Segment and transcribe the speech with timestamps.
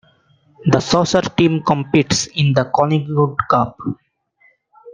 [0.65, 3.77] The Soccer team competes in the Collingwood Cup.